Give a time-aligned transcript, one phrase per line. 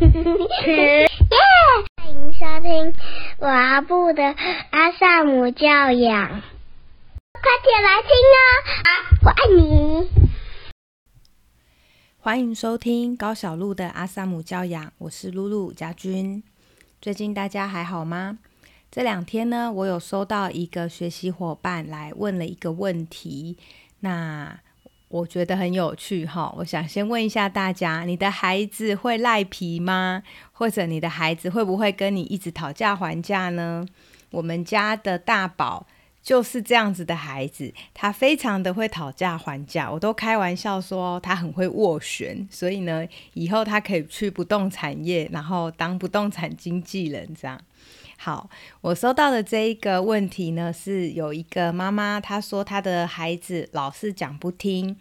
[0.00, 1.08] 耶！
[1.96, 2.94] 欢迎收听
[3.40, 4.22] 阿布的
[4.70, 6.28] 阿萨姆教养，
[7.32, 8.86] 快点来听哦！
[9.24, 10.08] 我爱你。
[12.20, 16.44] 欢迎收听高小鹿的阿萨姆教养，我是露露家君。
[17.02, 18.38] 最近大家还好吗？
[18.92, 23.58] 这两天呢，我有收到一个学习伙伴来问了一个问题，
[24.00, 24.60] 那
[25.08, 26.54] 我觉得很有趣哈。
[26.58, 30.22] 我想先问一下大家：你的孩子会赖皮吗？
[30.52, 33.86] 或者你的孩子会不会跟你一直讨价还价呢？
[34.30, 35.86] 我们家的大宝
[36.22, 47.58] 就是这样子的孩子，他非常的会讨价还价，我都开玩笑说他很会斡旋，所以呢，以后他可以去不动产业，然后当不动产经纪人这样。
[48.20, 48.50] 好，
[48.80, 54.96] 我收到的这一个问题呢，是有一个妈妈，她说她的孩子老是讲不听，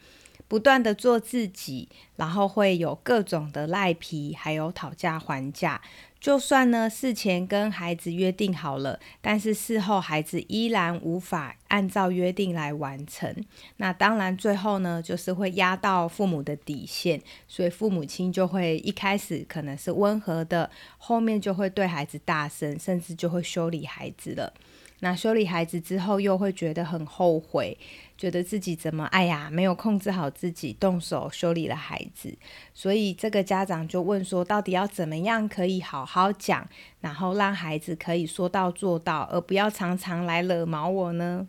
[0.48, 5.81] 不断的做自己，然后会有各种的赖皮，还有讨价还价。
[6.20, 13.34] 就算呢事前跟孩子约定好了，但是事后孩子依然无法按照约定来完成。
[13.77, 24.54] 那当然最后呢，就是会压到父母的底线，所以父母亲就会一开始可能是温和的，后面就会对孩子大声，甚至就会修理孩子了。
[24.99, 27.77] 那修理孩子之后，又会觉得很后悔。
[28.17, 32.35] 觉得自己怎么哎呀没有控制好自己，动手修理了孩子，
[32.73, 36.68] 所以这个家长就问说，到底要怎么样可以好好讲，
[36.99, 41.48] 然后让孩子可以说到做到，而不要常常来惹毛我呢？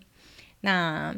[0.60, 1.16] 那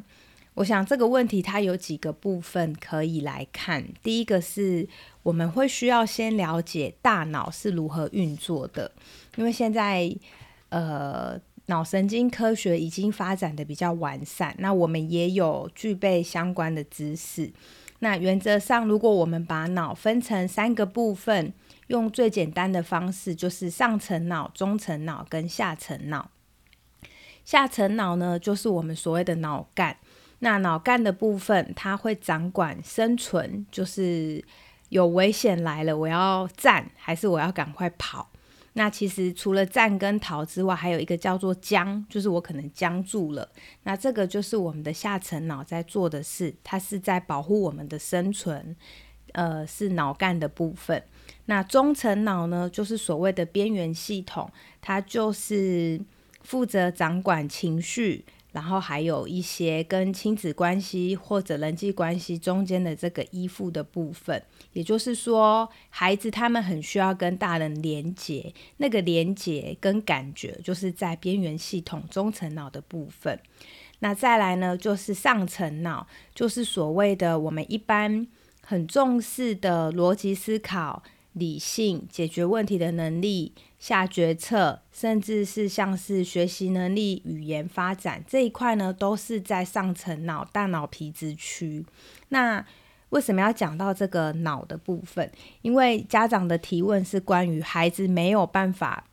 [0.55, 3.85] 我想这个问题它有几个部分可以来看。
[4.05, 4.89] 第一个是
[5.25, 8.93] 我们会需要先了解大脑是如何运作的，
[9.35, 10.15] 因为现在
[10.69, 11.41] 呃。
[11.71, 17.53] 脑神经科学已经发展的比较完善，那我们也有具备相关的知识。
[18.01, 21.53] 那原则上，如果我们把脑分成三个部分，
[21.87, 26.31] 用最简单的方式，就是上层脑、中层脑跟下层脑。
[27.45, 29.97] 下层脑呢，就是我们所谓的脑干。
[30.41, 34.45] 那脑干的部分，它会掌管生存，就是
[34.89, 38.31] 有危险来了，我要站还是我要赶快跑？
[38.75, 43.49] 那其实除了战跟逃之外，还有一个叫做僵，就是我可能僵住了。
[43.83, 48.77] 那这个就是我们的下层脑在做的事，它是在保护我们的生存，
[49.33, 51.03] 呃，是脑干的部分。
[51.47, 54.49] 那中层脑呢，就是所谓的边缘系统，
[54.81, 56.01] 它就是
[56.43, 58.25] 负责掌管情绪。
[58.53, 73.39] 然后还有一些跟亲子关系或者人际关系中间的这个依附的部分，也就是说，孩子他们很需要跟大人连接，那个连接跟感觉就是在边缘系统中层脑的部分。
[74.01, 78.27] 那再来呢，就是上层脑，就是所谓的我们一般
[78.63, 81.03] 很重视的逻辑思考。
[81.33, 91.85] 理性解决问题的能力、下决策，甚至是像是学习能力、语言发展这一块呢，都是在上层脑大脑皮质区。
[92.31, 92.65] 那
[93.11, 95.31] 为什么要讲到这个脑的部分？
[95.63, 99.05] 因为家长的提问是关于孩子没有办法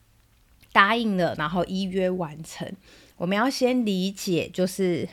[0.71, 2.71] 答应了，然后依约完成。
[3.17, 5.07] 我们要先理解，就是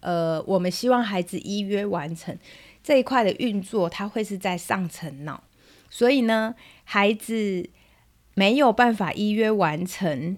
[0.00, 2.38] 呃，我们希望孩子依约完成
[2.82, 5.42] 这一块的运作，它会是在上层脑。
[5.88, 6.54] 所以呢，
[6.84, 7.68] 孩子
[8.34, 10.36] 没有办法依约完成，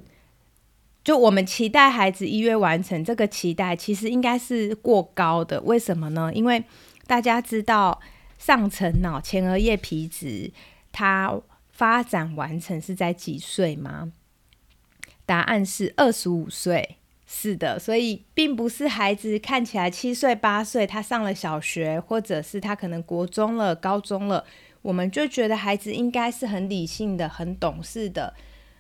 [1.03, 5.61] 就我们期待孩子依约完成，这个期待其实应该是过高的。
[5.63, 6.31] 为什么呢？
[6.35, 6.63] 因为
[7.07, 8.01] 大家知道
[8.39, 10.53] 上层脑前额叶皮质
[10.93, 14.13] 它发展完成是在几岁吗？
[15.27, 16.97] 答案是二十五岁。
[17.31, 24.43] 是的，所以并不是孩子看起来七岁八岁，他上了小学，或者是他可能国中了、高中了。
[24.89, 28.33] 我们就觉得孩子应该是很理性的、很懂事的，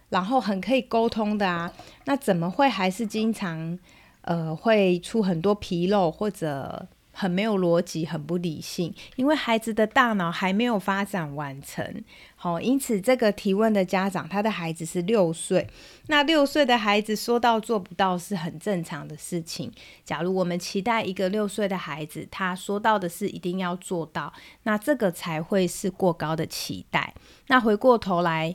[0.08, 1.70] 然后很可以沟通的啊。
[2.06, 3.78] 那怎么会还是经常
[4.22, 8.94] 呃会出很多纰漏，或者很没有逻辑、很不理性？
[9.16, 12.04] 因为孩子的大脑还没有发展完成。
[12.36, 15.68] 好，因此这个提问的家长，他的孩子是六岁。
[16.06, 19.72] 那六岁的孩子说到做不到是很正常的事情。
[20.04, 24.32] 假如我们期待一个六岁的孩子，他说到的是一定要做到，
[24.62, 27.12] 那这个才会是过高的期待。
[27.48, 28.54] 那回过头来，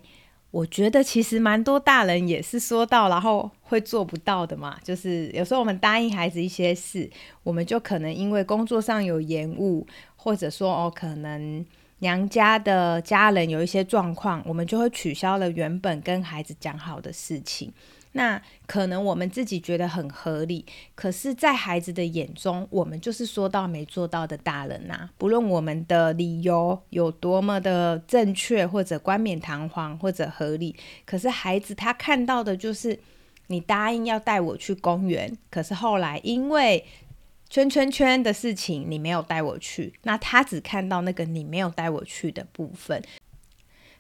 [0.54, 4.78] 我觉得其实蛮多大人也是说到，然后会做不到的嘛。
[4.84, 7.10] 就是有时候我们答应孩子一些事，
[7.42, 11.66] 我们就可能因为工作上有延误，或者说哦可能。
[12.04, 17.72] 娘家的家人有一些状况，我们就会取消了原本跟孩子讲好的事情。
[18.12, 20.64] 那可能我们自己觉得很合理，
[20.94, 25.10] 可是，在孩子的眼中，我们就是说到没做到的大人呐。
[25.18, 33.00] 不论我们的理由有多么的正确，或者冠冕堂皇，或者合理，可是孩子他看到的就是
[33.48, 36.86] 你答应要带我去公园，可是后来因为
[37.54, 43.00] 圈圈圈的事情，你没有带我去，那他只看到那个你没有带我去的部分。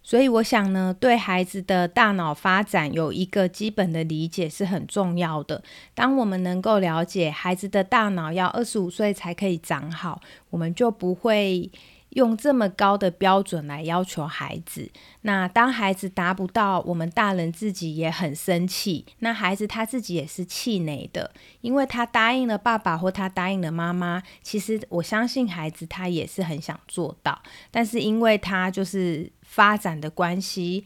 [0.01, 5.63] 所以我想呢，对孩子的大脑发展有一个基本的理解是很重要的。
[5.94, 10.19] 当我们能够了解孩子的大脑要二十五岁才可以长好，
[10.50, 11.69] 我们就不会。
[12.13, 14.89] 用这么高的标准来要求孩子，
[15.21, 19.06] 那当孩子达不到，我们大人自己也很生气。
[19.19, 21.31] 那孩子他自己也是气馁的，
[21.62, 24.21] 因为他答应了爸爸或他答应了妈妈。
[24.42, 30.86] 其实我相信孩子他也是很想做到，但是因为他就是发展的关系。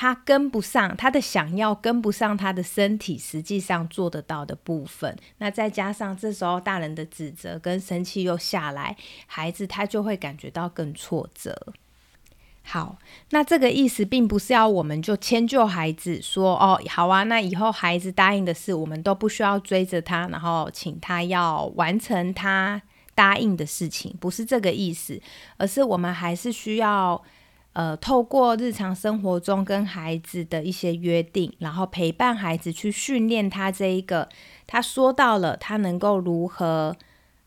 [0.00, 5.14] 他跟不上，他的想要跟不上他的身体实际上做得到的部分。
[5.36, 11.74] 那再加上这时候大人的指责跟生气又下来，孩子他就会感觉到更挫折。
[12.62, 12.96] 好，
[13.28, 22.80] 那这个意思并不是要我们就迁就孩子，说哦，好啊，那以后孩子答应的事，我们都不需要追着他，然后请他要完成他
[23.14, 25.20] 答应的事情，不是这个意思，
[25.58, 27.22] 而是我们还是需要。
[27.72, 34.28] 呃，透过日常生活中跟孩子的一些约定，然后陪伴孩子去训练他这一个，
[34.66, 36.96] 他说到了，他能够如何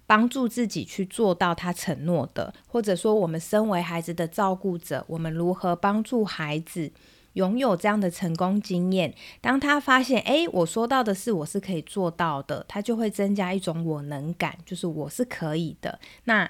[0.08, 6.92] 帮助自己去做到他承诺的，或者说我们身为孩子的照顾者，我们如何帮助孩子
[7.34, 9.14] 拥有这样的成功经验？
[9.42, 16.00] 当他发现，诶，我说到的是我是可以做到的，他就会增加一种我能感，就是我是可以的。
[16.25, 16.50] 那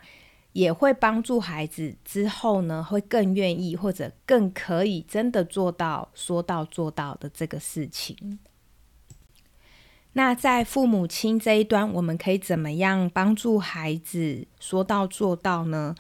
[0.54, 8.40] 也会帮助孩子之后呢，会更愿意或者更可以真的做到说到做到的这个事情。
[10.14, 15.96] 那在父母亲这一端，我们可以怎么样帮助孩子说到做到呢？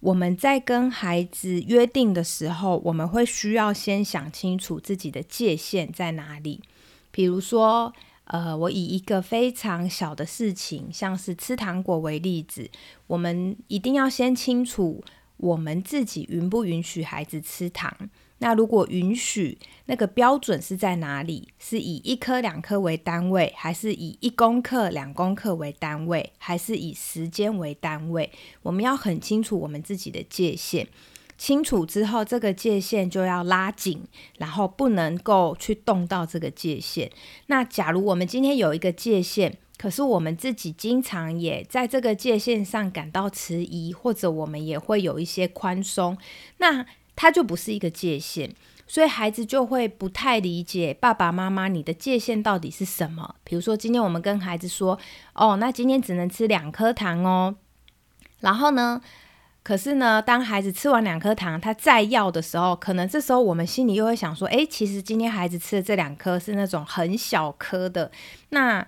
[0.00, 6.62] 我们在跟孩子约定的时候，我们会需要先想清楚自己的界限在哪里，
[7.10, 7.92] 比如说。
[8.24, 12.70] 呃，我以一个非常小的事情，像是吃糖果为例子，
[13.06, 15.04] 我们一定要先清楚
[15.36, 17.94] 我们自己允不允许孩子吃糖。
[18.38, 21.48] 那如果允许，那个标准是在哪里？
[21.58, 28.30] 是以一颗两颗为单位，还是以一公克两公克为单位，还是以时间为单位？
[28.62, 30.86] 我们要很清楚我们自己的界限。
[31.36, 34.04] 清楚之后，这个界限就要拉紧，
[34.38, 37.10] 然后不能够去动到这个界限。
[37.46, 46.16] 那假如我们今天有一个界限，可是我们自己经常也在这个界限上感到迟疑，或者我们也会有一些宽松，
[46.58, 46.86] 那
[47.16, 48.54] 它就不是一个界限，
[48.86, 53.34] 所以孩子就会不太理解爸爸妈妈你的界限到底是什么。
[53.42, 54.98] 比如说，今天我们跟孩子说
[55.34, 57.56] ：“哦，那今天只能吃两颗糖哦。”
[58.40, 59.00] 然后呢？
[59.64, 68.12] 可是呢，当孩子吃完两颗糖，他再要的时候，可能这时候我们心里又会想说：，诶，其实今天孩子吃的这两颗是那种很小颗的，
[68.50, 68.86] 那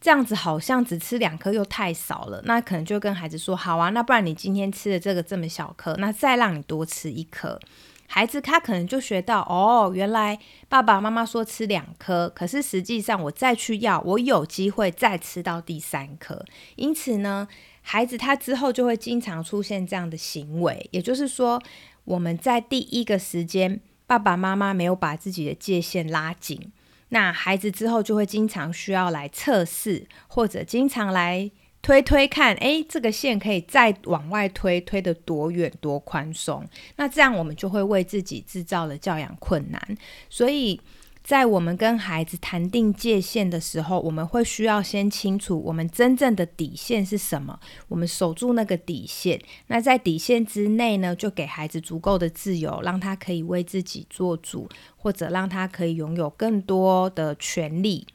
[0.00, 7.60] 这样子好像只吃两颗又太少了，那可能就跟孩子说：，好啊，那不然你今天吃的这个这么小颗，那再让你多吃一颗。
[8.14, 10.38] 孩子他可能就学到：，哦，原来
[10.68, 16.44] 爸爸妈妈说吃两颗，可是实际上我再去要，我有机会再吃到第三颗。
[16.76, 17.48] 因此呢。
[17.86, 21.60] 孩子他之后就会经常出现这样的行为，也就是说，
[22.04, 26.72] 我们在第一个时间，爸爸妈妈没有把自己的界限拉紧，
[27.10, 31.50] 那孩子之后就会经常需要来测试，或者经常来
[31.84, 36.66] 推推看，诶，这个线可以再往外推，推得多远多宽松？
[36.96, 39.98] 那这样我们就会为自己制造了教养困难，
[40.30, 40.80] 所以。
[41.22, 49.40] 在我们跟孩子谈定界限的时候，我们会需要先清楚我们真正的底线是什么，我们守住那个底线。
[49.68, 58.06] 那在底线之内呢，就给孩子足够的自由，让他可以为自己做主，或者让他可以拥有更多的权利、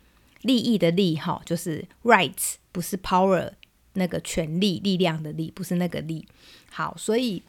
[0.43, 3.53] 利益的利，哈，就是 rights，不是 power，
[3.93, 6.27] 那个权力、力量的力，不是那个力。
[6.71, 7.43] 好，所以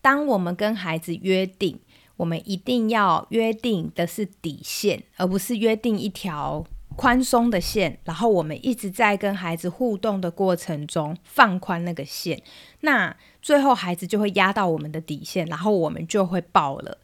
[0.00, 1.80] 当我们跟孩子约定。
[2.18, 6.64] 我们一定要约定的是底线，而不是约定一条
[6.94, 7.98] 宽松的线。
[8.04, 12.40] 然后我们一直在跟孩子互动的过程中放宽那个线，
[12.80, 16.98] 那最后孩子就会压到我们的底线，然后我们就会爆了。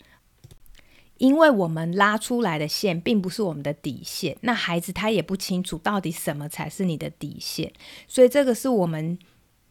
[1.19, 7.73] 因为我们拉出来的线并不是我们的底线，那孩子他也不清楚到底什么才是你的底线，
[8.09, 9.19] 所以这个是我们。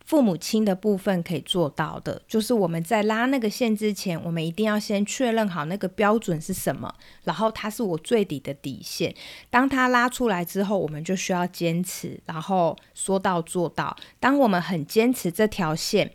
[0.08, 6.90] 父母亲的部分可以做到的，就是我们在拉那个线之前，我们一定要先确认好那个标准是什么，
[7.26, 9.14] 然后它是我最底的底线。
[9.50, 13.94] 当它拉出来之后，我们就需要坚持，然后说到做到。
[14.18, 16.14] 当我们很坚持这条线，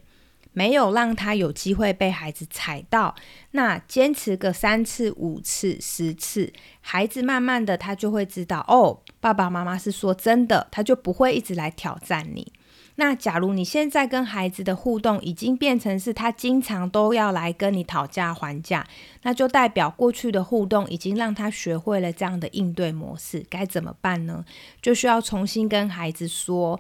[0.53, 3.15] 没有让他有机会被孩子踩到，
[3.53, 12.53] 那坚持个三次、五次、十次，孩子慢慢的他就会知道，哦，爸爸妈妈是说真的，他就不会一直来挑战你。
[12.97, 18.87] 那假如你现在跟孩子的互动已经变成是他经常都要来跟你讨价还价，
[19.23, 24.45] 那就代表过去的互动已经让他学会了这样的应对模式，该怎么办呢？
[24.83, 26.79] 就需要重新跟孩子说，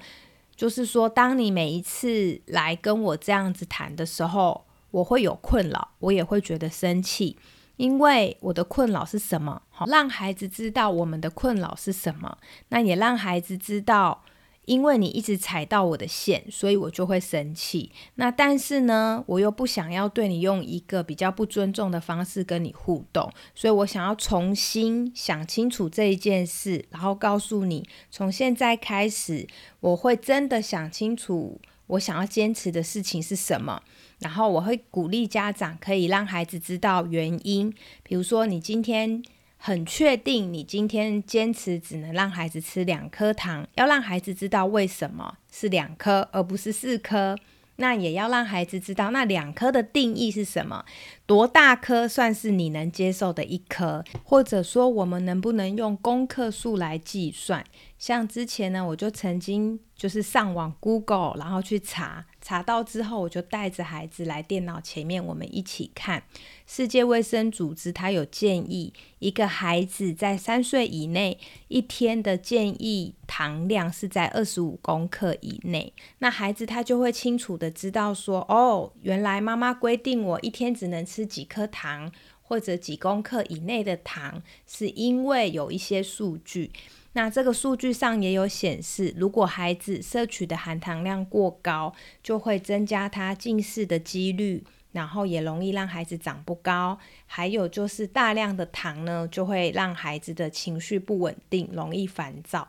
[0.62, 7.36] 就是说，当你每一次来跟我这样子谈的时候，我会有困扰，我也会觉得生气，
[7.76, 9.60] 因为我的困扰是什么？
[9.70, 12.38] 好，让孩子知道我们的困扰是什么，
[12.68, 14.22] 那也让孩子知道。
[14.72, 17.92] 因为你一直踩到我的线，所以我就会生气。
[18.14, 29.46] 那但是呢，我又不想要对你用一个比较不尊重的方式跟你互动，所以我想要重新想清楚这一件事，然后告诉你，从现在开始，
[29.80, 33.82] 我会真的想清楚我想要坚持的事情是什么。
[34.20, 37.70] 然后我会鼓励家长可以让孩子知道原因，
[38.02, 39.22] 比如说你今天。
[39.64, 47.38] 很确定，你今天坚持只能让孩子吃两颗糖，要让孩子知道为什么是两颗而不是四颗。
[47.76, 50.84] 那也要让孩子知道，那两颗的定义是什么？
[51.26, 54.04] 多大颗算是你能接受的一颗？
[54.24, 57.64] 或者说，我们能不能用功克数来计算？
[58.02, 66.24] 像之前呢，我就曾经就是上网 Google，然后去查，查到之后，我就带着孩子来电脑前面，我们一起看。
[66.66, 75.92] 世界卫生组织它有建议，一个孩子在三岁以内，一天的建议糖量是在二十五公克以内。
[76.18, 82.10] 那孩子他就会清楚的知道说，哦，原来妈妈规定我一天只能吃几颗糖，
[82.42, 86.72] 或者几公克以内的糖，是因为有一些数据。
[87.14, 96.98] 那这个数据上也有显示，如果孩子摄取的含糖量过高，就会增加他近视的几率，然后也容易让孩子长不高。
[97.26, 102.68] 还有就是大量的糖呢，就会让孩子的情绪不稳定，容易烦躁。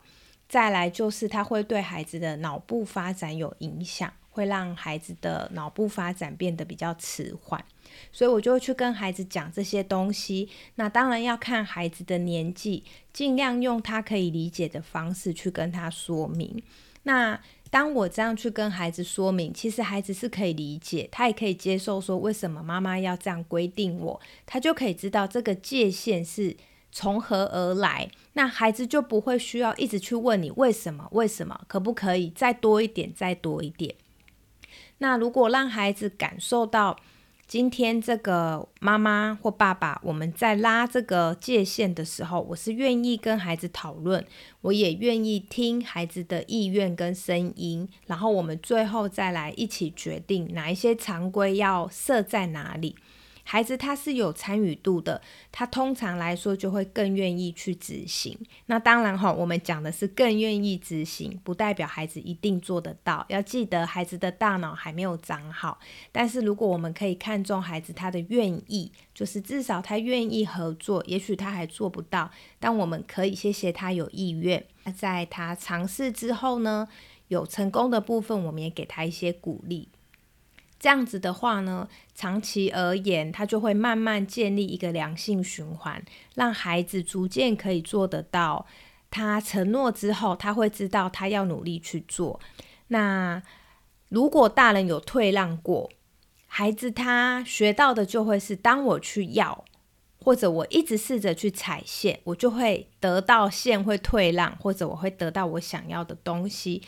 [0.49, 4.11] 再来就是它会对孩子的脑部发展有影响。
[4.33, 7.63] 会让孩子的脑部发展变得比较迟缓，
[8.11, 10.49] 所以我就会去跟孩子讲这些东西。
[10.75, 16.61] 那当然要看孩子的年纪，尽量用他可以理解的方式去跟他说明。
[17.03, 26.57] 那当我这样去跟孩子说明，其实孩子是可以理解，他也可以接受说为什么妈妈要这样规定我，他就可以知道这个界限是
[26.91, 28.09] 从何而来。
[28.33, 33.93] 那孩子就不会需要一直去问你为什么，为什么，可不可以再多一点，再多一点。
[35.03, 36.97] 那如果让孩子感受到
[37.45, 44.25] 今天这个妈妈或爸爸我们在拉这个界限的时候，我是愿意跟孩子讨论，
[44.61, 52.95] 我也愿意听孩子的意愿跟声音，然后我们最后再来一起决定哪一些常规要设在哪里。
[53.43, 55.21] 孩子他是有参与度的，
[55.51, 58.37] 他通常来说就会更愿意去执行。
[58.67, 63.25] 那当然哈，我们讲的是更愿意执行，不代表孩子一定做得到。
[63.29, 65.77] 要记得孩子的大脑还没有长好，
[66.11, 74.65] 但是如果我们可以看重孩子他的愿意，就是至少他愿意合作，也许他还做不到，但我们可以谢谢他有意愿。
[74.95, 76.87] 在他尝试之后呢，
[77.27, 79.89] 有成功的部分，我们也给他一些鼓励。
[80.83, 86.03] 这样子的话呢，长期而言，他就会慢慢建立一个良性循环，
[86.35, 88.65] 让孩子逐渐可以做得到。
[89.09, 92.37] 他承诺之后，他会知道他要努力去做。
[92.89, 93.41] 那
[94.09, 95.89] 如果大人有退让过，
[96.47, 99.63] 孩子他学到的就会是：当我去要，
[100.19, 106.81] 或者我一直试着去踩线，我就会得到线会退让，或者我会得到我想要的东西。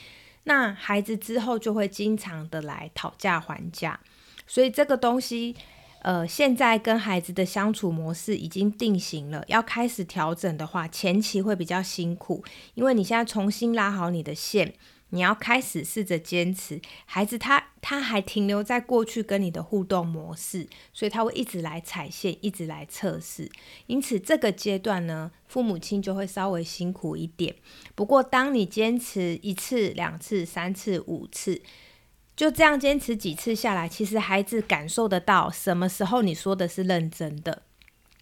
[0.46, 4.00] 那孩子之后就会经常的来讨价还价，
[4.48, 5.56] 所以这个东西，
[6.02, 9.44] 呃，现在跟孩子的相处模式已经定型了。
[9.48, 12.44] 要开始调整的话，前期会比较辛苦，
[12.76, 14.74] 因为你现在重新拉好你的线。
[15.10, 23.50] 你要开始试着坚持，孩子他他还停留在过去跟你的互动模式，所以他会一直来踩线，一直来测试。
[23.88, 27.56] 因此这个阶段呢，父母亲就会稍微辛苦一点。
[27.94, 31.62] 不过当你坚持一次、两次、三次、五次，
[32.36, 37.62] 就这样坚持几次下来，其实孩子感受得到什么时候你说的是认真的，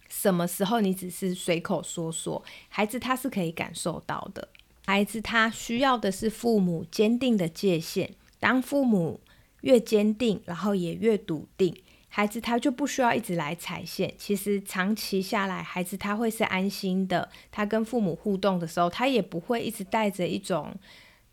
[0.10, 4.50] 什么时候你只是随口说说，孩子他是可以感受到的。
[4.86, 8.16] 孩子他需要的是父母坚定的界限。
[8.40, 9.22] 当父母
[9.62, 11.74] 越坚定，然后也越笃定，
[12.10, 14.14] 孩子他就不需要一直来踩线。
[14.18, 17.30] 其实长期下来，孩子他会是安心的。
[17.50, 20.76] 他跟父母互动的时候，他也不会一直带着一种，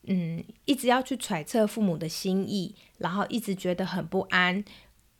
[0.04, 4.64] 嗯，一直要去揣测父母的心意，然后一直觉得很不安。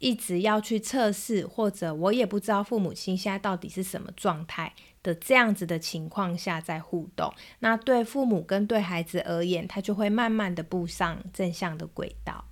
[0.01, 12.47] 一直要去测试，或者我也不知道父母亲现在到底是什么状态的这样子的情况下在互动，那对父母跟对孩子而言，他就会慢慢的步上正向的轨道。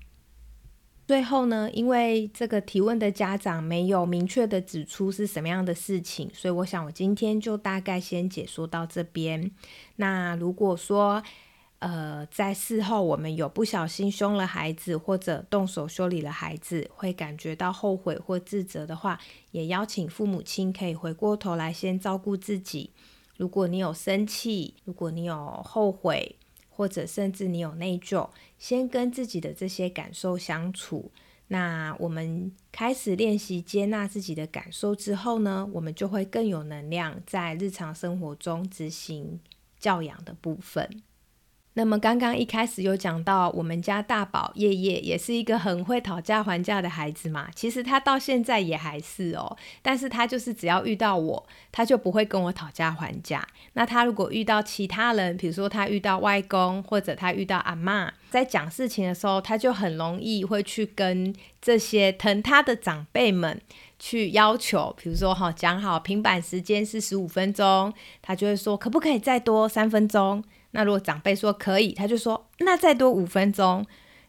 [1.07, 9.51] 最后呢，因为这个提问的家长没有明确的指出是什么样的事情，所以我想我今天就大概先解说到这边。
[9.97, 11.23] 那如果说，
[11.81, 19.21] 呃，在事后我们有不小心凶了孩子，或者动手修理了孩子，会感觉到后悔或自责的话，
[19.53, 22.91] 也邀请父母亲可以回过头来先照顾自己。
[23.37, 26.35] 如果你有生气，如果你有后悔，
[26.69, 31.13] 或者甚至你有内疚，先跟自己的这些感受相处。
[31.47, 39.39] 那我们开始练习接纳自己的感受之后呢，我们就会更有能量在日常生活中执行
[39.79, 41.03] 教养的部分。
[41.79, 47.49] 那么刚刚一开始有讲到，我们家大宝叶叶也是一个很会讨价还价的孩子嘛。
[47.55, 53.47] 其实他到现在也还是哦，但是他就是只要遇到我，他就不会跟我讨价还价。
[53.75, 61.33] 那他如果遇到其他人，比如说他遇到外公或者他遇到阿妈，在讲事情的时候，他就很容易会去跟
[61.63, 63.61] 这些疼他的长辈们
[64.01, 70.43] 去要求，比如说哈，讲好平板时间是十五分钟，他就会说可不可以再多三分钟。
[70.73, 73.85] 那如果长辈说可以，他就说那再多五分钟，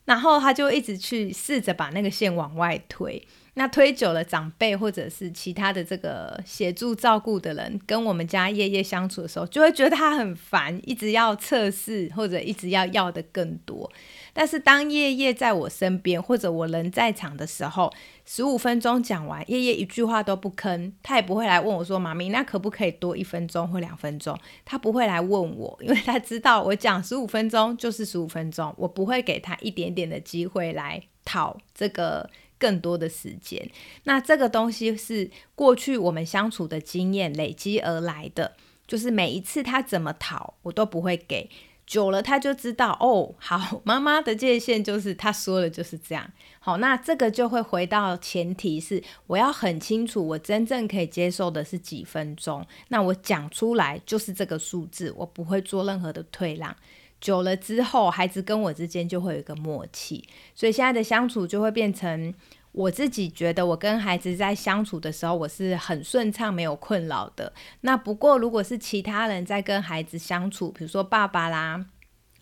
[0.05, 3.27] 然后他就一直去试着把那个线往外推。
[3.55, 13.91] 那推久了，长辈或者是其他的这个协助照顾的人，跟我们家夜夜相处的时候，就会觉得他很烦，一直要测试或者一直要要的更多。
[14.33, 17.91] 但是当夜夜在我身边或者我人在场的时候，
[18.25, 32.29] 十五分钟讲完，夜夜一句话都不吭，他也不会来问我说：“妈咪，那可不可以多一分钟或两分钟？”他不会来问我， 因为他知道我讲十五分钟就是十五分钟，我不会给他一点点的机会来讨这个。
[32.61, 33.71] 更多的时间，
[34.03, 41.49] 那这个东西是过去我们相处的经验累积而来的，就是每一次他怎么讨，我都不会给，
[41.89, 56.75] 久了他就知道哦，好，妈妈的界限就是他说的就是这样，好，那这个就会回到前提是我要很清楚，我真正可以接受的是几分钟，那我讲出来就是这个数字，我不会做任何的退让。
[57.19, 60.23] 久了之后，孩子跟我之间就会有一个默契，
[60.53, 62.31] 所以现在的相处就会变成
[62.71, 67.51] 我自己觉得我跟孩子在相处的时候，我是很顺畅、没有困扰的。
[67.81, 71.85] 那不过如果是其他人在跟孩子相处，比如说爸爸啦，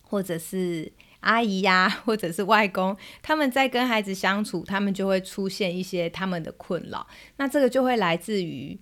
[0.02, 7.08] 或者是阿姨呀，或者是外公，他们在跟孩子相处，他们就会出现一些他们的困扰。
[7.38, 8.80] 那这个就会来自于。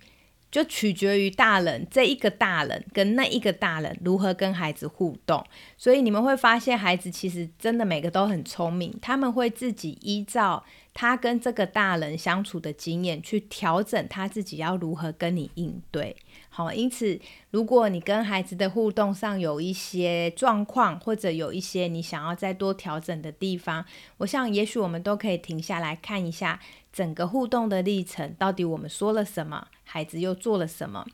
[0.50, 5.44] 就取决于大人这一个大人跟那一个大人如何跟孩子互动，
[5.76, 16.16] 所以你们会发现孩子其实真的每个都很聪明，他们会自己依照他跟这个大人相处的经验去调整他自己要如何跟你应对。
[16.48, 23.84] 好，因此如果你跟孩子的互动上有一些状况，或者有一些你想要再多调整的地方，
[24.18, 26.58] 我想也许我们都可以停下来看一下。
[26.96, 31.06] 整个互动的历程，到底我们说了什么，孩子又做了什么，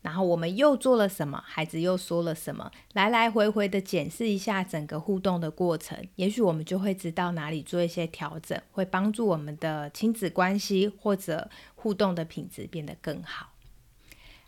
[0.00, 13.50] 然后我们又做了什么，孩子又说了什么，来来回回的检视一下整个互动的过程，也许我们就会知道哪里做一些调整，会帮助我们的亲子关系或者互动的品质变得更好。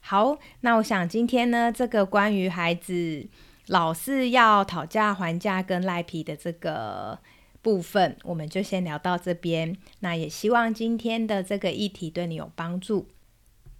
[0.00, 3.28] 好，那我想今天呢，这个关于孩子
[3.66, 7.18] 老是要讨价还价跟赖皮的这个。
[7.68, 13.08] 部分我们就先聊到这边，那也希望今天的这个议题对你有帮助。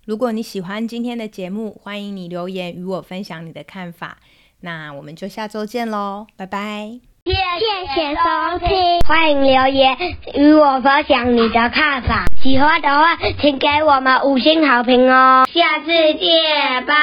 [0.05, 4.18] 如果你喜欢今天的节目，欢迎你留言与我分享你的看法。
[4.61, 7.01] 那我们就下周见喽，拜拜！
[7.24, 9.96] 谢谢收听，欢迎留言
[10.35, 12.27] 与我分享你的看法。
[12.42, 15.46] 喜欢的话，请给我们五星好评哦！
[15.51, 16.94] 下次见，拜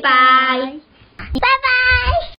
[0.00, 0.72] 拜，
[1.16, 2.37] 拜拜。